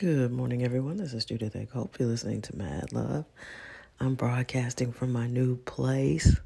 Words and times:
Good 0.00 0.32
morning, 0.32 0.62
everyone. 0.62 0.96
This 0.96 1.12
is 1.12 1.26
Judith 1.26 1.54
A. 1.54 1.66
Hope 1.74 1.98
you're 1.98 2.08
listening 2.08 2.40
to 2.40 2.56
Mad 2.56 2.90
Love. 2.90 3.26
I'm 4.00 4.14
broadcasting 4.14 4.92
from 4.92 5.12
my 5.12 5.26
new 5.26 5.56
place. 5.56 6.40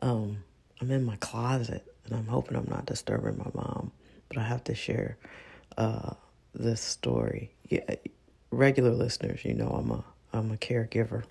Um, 0.00 0.38
I'm 0.80 0.90
in 0.90 1.04
my 1.04 1.16
closet, 1.16 1.86
and 2.06 2.16
I'm 2.16 2.26
hoping 2.26 2.56
I'm 2.56 2.66
not 2.66 2.86
disturbing 2.86 3.36
my 3.36 3.50
mom. 3.52 3.92
But 4.28 4.38
I 4.38 4.44
have 4.44 4.64
to 4.64 4.74
share 4.74 5.18
uh, 5.76 6.14
this 6.54 6.80
story. 6.80 7.52
Yeah, 7.68 7.96
regular 8.50 8.92
listeners, 8.92 9.44
you 9.44 9.52
know 9.52 9.68
I'm 9.68 9.90
a 9.90 10.02
I'm 10.32 10.50
a 10.50 10.56
caregiver. 10.56 11.24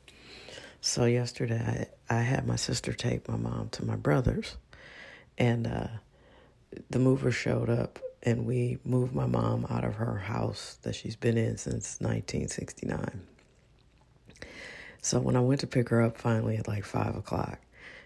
So 0.81 1.05
yesterday, 1.05 1.87
I, 2.07 2.17
I 2.17 2.21
had 2.21 2.45
my 2.45 2.55
sister 2.55 2.93
take 2.93 3.27
my 3.27 3.35
mom 3.35 3.69
to 3.69 3.83
my 3.83 3.95
brother's, 3.95 4.57
and 5.39 5.65
uh, 5.65 5.87
the 6.91 6.99
mover 6.99 7.31
showed 7.31 7.71
up 7.71 7.97
and 8.27 8.45
we 8.45 8.77
moved 8.83 9.15
my 9.15 9.25
mom 9.25 9.65
out 9.69 9.85
of 9.85 9.95
her 9.95 10.17
house 10.17 10.79
that 10.81 10.93
she's 10.93 11.15
been 11.15 11.37
in 11.37 11.55
since 11.55 11.95
1969. 12.01 13.21
So 15.01 15.21
when 15.21 15.37
I 15.37 15.39
went 15.39 15.61
to 15.61 15.67
pick 15.67 15.87
her 15.87 16.01
up 16.01 16.17
finally 16.17 16.57
at 16.57 16.67
like 16.67 16.83
five 16.83 17.15
o'clock, 17.15 17.59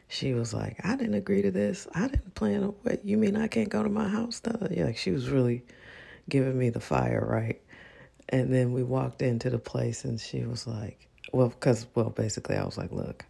she 0.08 0.36
was 0.36 0.54
like, 0.54 0.80
I 0.86 0.96
didn't 0.96 1.16
agree 1.16 1.42
to 1.42 1.50
this. 1.50 1.88
I 1.96 2.02
didn't 2.02 2.36
plan 2.36 2.62
what 2.84 3.04
you 3.04 3.18
mean 3.18 3.36
I 3.36 3.48
can't 3.48 3.70
go 3.70 3.82
to 3.82 3.90
my 3.90 4.08
house? 4.08 4.44
Yeah, 4.70 4.86
like 4.86 4.98
she 4.98 5.10
was 5.10 5.28
really 5.28 5.64
giving 6.30 6.56
me 6.56 6.70
the 6.70 6.80
fire, 6.80 7.26
right? 7.28 7.60
And 8.30 8.54
then 8.54 8.74
we 8.74 8.84
walked 8.84 9.24
into 9.24 9.50
the 9.50 9.58
place 9.58 10.06
and 10.06 10.22
she 10.22 10.44
was 10.44 10.68
like, 10.68 11.08
well, 11.34 11.50
because, 11.50 11.88
well, 11.96 12.12
basically 12.12 12.58
I 12.58 12.64
was 12.64 12.78
like, 12.78 12.92
look, 12.92 13.26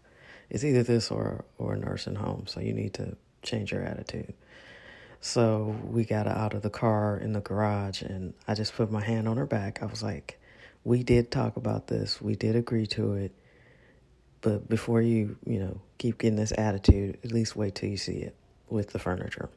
it's 0.49 0.65
either 0.65 0.83
this 0.83 1.09
or, 1.09 1.45
or 1.57 1.71
a 1.71 1.79
nursing 1.79 2.15
home. 2.15 2.47
So 2.47 2.59
you 2.59 2.73
need 2.73 2.95
to 2.95 3.15
change 3.43 3.71
your 3.71 3.81
attitude. 3.83 4.33
So 5.23 5.75
we 5.85 6.03
got 6.03 6.27
out 6.27 6.55
of 6.55 6.63
the 6.63 6.71
car 6.71 7.15
in 7.15 7.33
the 7.33 7.41
garage, 7.41 8.01
and 8.01 8.33
I 8.47 8.55
just 8.55 8.75
put 8.75 8.91
my 8.91 9.03
hand 9.03 9.27
on 9.27 9.37
her 9.37 9.45
back. 9.45 9.83
I 9.83 9.85
was 9.85 10.01
like, 10.01 10.39
We 10.83 11.03
did 11.03 11.29
talk 11.29 11.57
about 11.57 11.87
this, 11.87 12.19
we 12.19 12.35
did 12.35 12.55
agree 12.55 12.87
to 12.87 13.13
it. 13.13 13.31
But 14.41 14.67
before 14.67 14.99
you, 14.99 15.37
you 15.45 15.59
know, 15.59 15.79
keep 15.99 16.17
getting 16.17 16.37
this 16.37 16.51
attitude, 16.57 17.19
at 17.23 17.31
least 17.31 17.55
wait 17.55 17.75
till 17.75 17.89
you 17.89 17.97
see 17.97 18.17
it 18.17 18.35
with 18.67 18.89
the 18.89 18.97
furniture. 18.97 19.49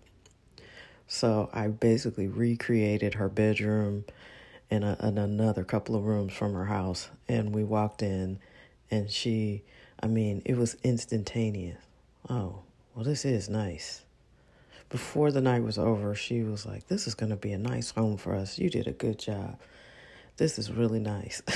So 1.06 1.48
I 1.54 1.68
basically 1.68 2.28
recreated 2.28 3.14
her 3.14 3.30
bedroom 3.30 4.04
and, 4.70 4.84
and 4.84 5.18
another 5.18 5.64
couple 5.64 5.96
of 5.96 6.04
rooms 6.04 6.34
from 6.34 6.52
her 6.52 6.66
house. 6.66 7.08
And 7.26 7.54
we 7.54 7.64
walked 7.64 8.02
in, 8.02 8.38
and 8.90 9.10
she, 9.10 9.62
I 10.02 10.08
mean, 10.08 10.42
it 10.44 10.58
was 10.58 10.76
instantaneous. 10.82 11.80
Oh, 12.28 12.60
well, 12.94 13.04
this 13.04 13.24
is 13.24 13.48
nice 13.48 14.03
before 14.94 15.32
the 15.32 15.40
night 15.40 15.64
was 15.64 15.76
over, 15.76 16.14
she 16.14 16.44
was 16.44 16.64
like, 16.64 16.86
This 16.86 17.08
is 17.08 17.16
going 17.16 17.30
to 17.30 17.36
be 17.36 17.50
a 17.50 17.58
nice 17.58 17.90
home 17.90 18.16
for 18.16 18.32
us. 18.32 18.60
You 18.60 18.70
did 18.70 18.86
a 18.86 18.92
good 18.92 19.18
job. 19.18 19.58
This 20.36 20.56
is 20.56 20.70
really 20.70 21.00
nice. 21.00 21.42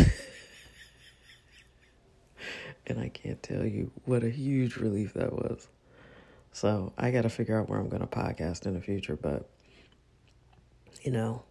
and 2.89 2.99
I 2.99 3.11
can't 3.11 3.41
tell 3.41 3.65
you 3.65 3.93
what 4.07 4.25
a 4.25 4.29
huge 4.29 4.75
relief 4.75 5.15
that 5.15 5.33
was. 5.33 5.69
So 6.51 6.93
I 6.99 7.13
got 7.13 7.23
to 7.23 7.29
figure 7.29 7.57
out 7.57 7.69
where 7.69 7.79
I'm 7.79 7.89
going 7.89 8.01
to 8.03 8.09
podcast 8.09 8.67
in 8.67 8.75
the 8.75 8.81
future. 8.81 9.15
But, 9.15 9.49
you 11.03 11.13
know, 11.13 11.45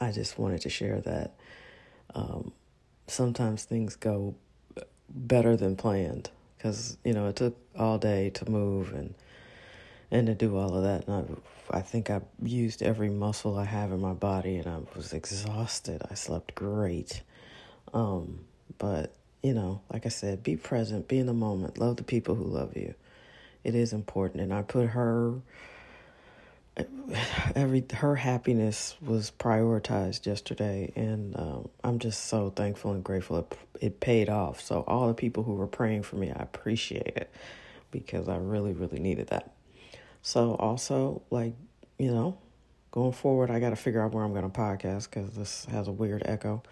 I 0.00 0.12
just 0.12 0.38
wanted 0.38 0.60
to 0.60 0.70
share 0.70 1.00
that 1.00 1.34
um, 2.14 2.52
sometimes 3.08 3.64
things 3.64 3.96
go 3.96 4.36
better 5.08 5.56
than 5.56 5.74
planned 5.74 6.30
because, 6.56 6.98
you 7.02 7.12
know, 7.14 7.26
it 7.26 7.34
took 7.34 7.56
all 7.76 7.98
day 7.98 8.30
to 8.30 8.48
move 8.48 8.92
and 8.92 9.16
and 10.12 10.26
to 10.26 10.34
do 10.34 10.56
all 10.56 10.76
of 10.76 10.82
that. 10.84 11.08
And 11.08 11.40
I, 11.72 11.78
I 11.78 11.80
think 11.80 12.10
I 12.10 12.20
used 12.42 12.82
every 12.82 13.08
muscle 13.08 13.58
I 13.58 13.64
have 13.64 13.90
in 13.90 14.00
my 14.00 14.12
body, 14.12 14.58
and 14.58 14.68
I 14.68 14.78
was 14.94 15.12
exhausted. 15.12 16.02
I 16.08 16.14
slept 16.14 16.54
great, 16.54 17.22
um, 17.92 18.44
but 18.78 19.14
you 19.42 19.54
know, 19.54 19.80
like 19.92 20.06
I 20.06 20.10
said, 20.10 20.44
be 20.44 20.56
present, 20.56 21.08
be 21.08 21.18
in 21.18 21.26
the 21.26 21.32
moment, 21.32 21.78
love 21.78 21.96
the 21.96 22.04
people 22.04 22.36
who 22.36 22.44
love 22.44 22.76
you. 22.76 22.94
It 23.64 23.74
is 23.74 23.92
important, 23.92 24.42
and 24.42 24.54
I 24.54 24.62
put 24.62 24.90
her. 24.90 25.40
Every 27.54 27.84
her 27.94 28.16
happiness 28.16 28.96
was 29.02 29.30
prioritized 29.38 30.26
yesterday, 30.26 30.92
and 30.94 31.36
um, 31.38 31.68
I'm 31.84 31.98
just 31.98 32.26
so 32.26 32.50
thankful 32.50 32.92
and 32.92 33.04
grateful 33.04 33.38
it, 33.40 33.58
it 33.80 34.00
paid 34.00 34.30
off. 34.30 34.60
So 34.60 34.82
all 34.86 35.08
the 35.08 35.14
people 35.14 35.42
who 35.42 35.54
were 35.54 35.66
praying 35.66 36.04
for 36.04 36.16
me, 36.16 36.30
I 36.30 36.42
appreciate 36.42 37.12
it 37.16 37.30
because 37.90 38.26
I 38.26 38.36
really, 38.36 38.72
really 38.72 39.00
needed 39.00 39.26
that. 39.28 39.52
So 40.22 40.54
also, 40.54 41.22
like, 41.30 41.54
you 41.98 42.12
know, 42.12 42.38
going 42.92 43.12
forward, 43.12 43.50
I 43.50 43.58
got 43.58 43.70
to 43.70 43.76
figure 43.76 44.00
out 44.00 44.12
where 44.12 44.24
I'm 44.24 44.32
going 44.32 44.48
to 44.48 44.58
podcast 44.58 45.10
because 45.10 45.34
this 45.34 45.64
has 45.66 45.88
a 45.88 45.92
weird 45.92 46.22
echo. 46.24 46.62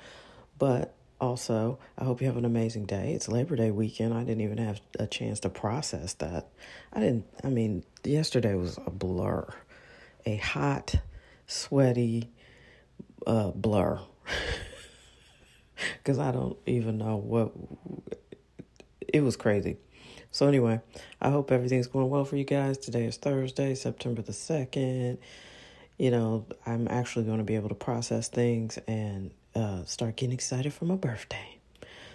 But 0.59 0.95
also, 1.21 1.79
I 1.99 2.05
hope 2.05 2.21
you 2.21 2.29
have 2.29 2.37
an 2.37 2.45
amazing 2.45 2.87
day. 2.87 3.13
It's 3.13 3.29
Labor 3.29 3.57
Day 3.57 3.73
weekend. 3.73 4.15
I 4.15 4.21
didn't 4.21 4.43
even 4.43 4.59
have 4.59 4.81
a 5.01 5.07
chance 5.07 5.41
to 5.41 5.49
process 5.49 6.15
that. 6.15 6.49
I 6.93 7.01
didn't, 7.01 7.27
I 7.43 7.49
mean, 7.49 7.85
yesterday 8.05 8.55
was 8.55 8.79
a 8.87 8.91
blur, 8.91 9.47
a 10.25 10.37
hot, 10.37 10.95
sweaty 11.47 12.31
uh, 13.27 13.51
blur. 13.51 14.01
Because 15.97 16.19
I 16.19 16.31
don't 16.31 16.59
even 16.67 16.99
know 16.99 17.17
what, 17.17 17.53
it 19.01 19.23
was 19.23 19.35
crazy. 19.35 19.79
So, 20.33 20.47
anyway, 20.47 20.81
I 21.21 21.31
hope 21.31 21.51
everything's 21.51 21.89
going 21.89 22.09
well 22.09 22.25
for 22.25 22.37
you 22.37 22.45
guys. 22.45 22.79
Today 22.79 23.05
is 23.05 23.17
Thursday, 23.17 23.75
September 23.75 24.23
the 24.23 24.33
2nd. 24.33 25.19
You 25.99 26.11
know, 26.13 26.47
I'm 26.65 26.87
actually 26.89 27.25
going 27.25 27.39
to 27.39 27.45
be 27.45 27.57
able 27.57 27.69
to 27.69 27.75
process 27.75 28.29
things 28.29 28.79
and 28.87 29.33
uh, 29.57 29.85
start 29.85 30.17
getting 30.17 30.33
excited 30.33 30.73
for 30.73 30.85
my 30.85 30.95
birthday. 30.95 31.59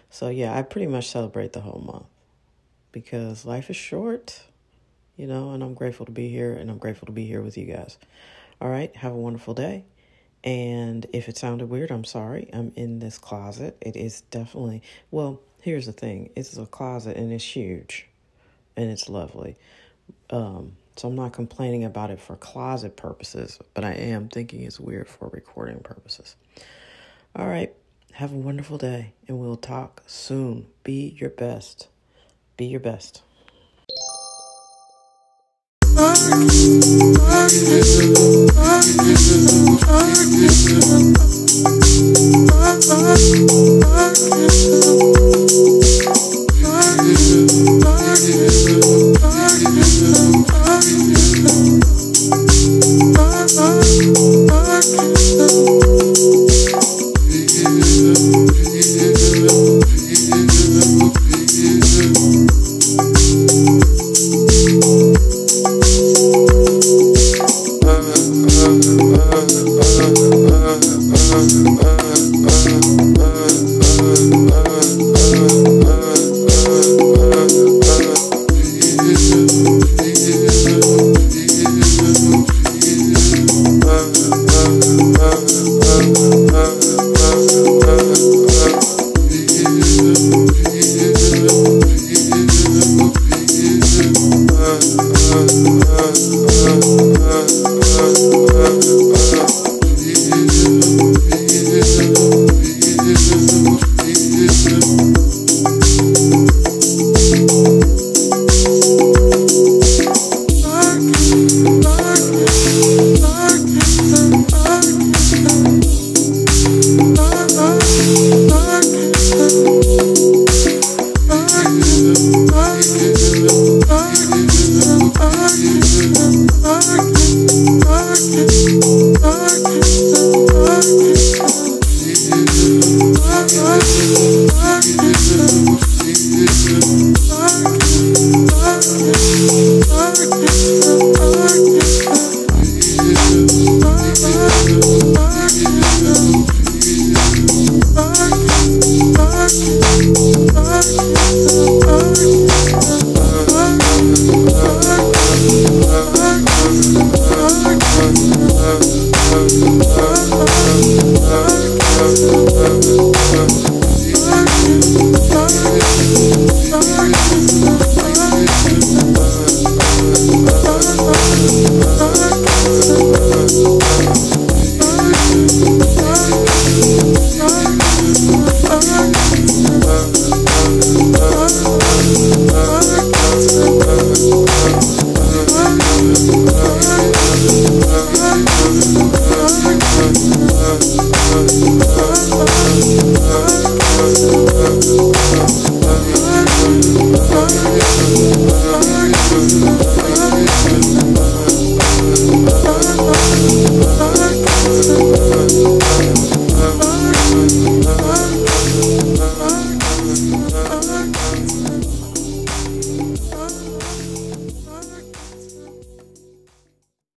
So, 0.10 0.30
yeah, 0.30 0.58
I 0.58 0.62
pretty 0.62 0.88
much 0.88 1.10
celebrate 1.10 1.52
the 1.52 1.60
whole 1.60 1.82
month 1.82 2.06
because 2.94 3.46
life 3.46 3.70
is 3.70 3.76
short, 3.76 4.44
you 5.18 5.28
know, 5.28 5.52
and 5.52 5.62
I'm 5.62 5.74
grateful 5.74 6.06
to 6.06 6.12
be 6.14 6.30
here 6.30 6.54
and 6.54 6.72
I'm 6.72 6.78
grateful 6.78 7.08
to 7.08 7.12
be 7.12 7.26
here 7.26 7.42
with 7.42 7.58
you 7.58 7.66
guys. 7.66 7.98
All 8.62 8.70
right, 8.70 8.96
have 8.96 9.12
a 9.12 9.18
wonderful 9.18 9.54
day. 9.54 9.84
And 10.46 11.06
if 11.12 11.28
it 11.28 11.38
sounded 11.38 11.70
weird, 11.70 11.92
I'm 11.92 12.06
sorry. 12.06 12.50
I'm 12.54 12.72
in 12.76 13.00
this 13.00 13.18
closet. 13.18 13.78
It 13.82 13.98
is 13.98 14.22
definitely, 14.22 14.84
well, 15.12 15.42
here's 15.66 15.88
the 15.88 15.92
thing 15.92 16.30
it's 16.36 16.56
a 16.58 16.66
closet 16.68 17.18
and 17.18 17.34
it's 17.34 17.44
huge 17.44 18.06
and 18.78 18.92
it's 18.92 19.10
lovely. 19.10 19.58
Um, 20.30 20.74
so 20.96 21.08
I'm 21.08 21.16
not 21.16 21.34
complaining 21.34 21.84
about 21.84 22.12
it 22.12 22.22
for 22.22 22.36
closet 22.36 22.96
purposes, 22.96 23.58
but 23.74 23.84
I 23.84 23.94
am 23.94 24.30
thinking 24.30 24.62
it's 24.62 24.80
weird 24.80 25.08
for 25.10 25.28
recording 25.30 25.80
purposes. 25.80 26.36
All 27.36 27.48
right. 27.48 27.74
Have 28.14 28.32
a 28.32 28.36
wonderful 28.38 28.78
day 28.78 29.14
and 29.28 29.40
we'll 29.40 29.58
talk 29.58 30.04
soon. 30.06 30.68
Be 30.84 31.18
your 31.20 31.32
best. 31.32 31.88
Be 32.58 32.66
your 32.66 32.80
best. 32.80 33.24